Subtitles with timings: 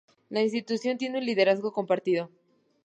[0.29, 2.31] La institución tiene un liderazgo compartido.